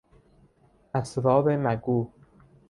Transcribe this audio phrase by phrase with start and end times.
[0.93, 2.11] اسرار مگو